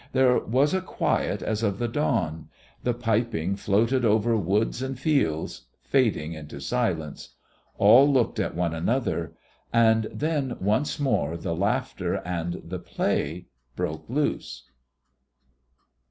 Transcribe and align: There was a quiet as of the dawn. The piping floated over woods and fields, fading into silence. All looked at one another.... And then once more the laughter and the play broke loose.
There 0.13 0.39
was 0.39 0.73
a 0.73 0.81
quiet 0.81 1.43
as 1.43 1.61
of 1.61 1.77
the 1.77 1.87
dawn. 1.87 2.49
The 2.81 2.95
piping 2.95 3.55
floated 3.55 4.03
over 4.03 4.35
woods 4.35 4.81
and 4.81 4.97
fields, 4.97 5.67
fading 5.83 6.33
into 6.33 6.59
silence. 6.59 7.35
All 7.77 8.11
looked 8.11 8.39
at 8.39 8.55
one 8.55 8.73
another.... 8.73 9.35
And 9.71 10.05
then 10.11 10.57
once 10.59 10.99
more 10.99 11.37
the 11.37 11.53
laughter 11.55 12.15
and 12.15 12.63
the 12.65 12.79
play 12.79 13.45
broke 13.75 14.09
loose. 14.09 14.65